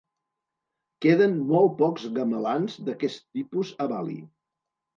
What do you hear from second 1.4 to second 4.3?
molt pocs gamelans d'aquest tipus a Bali.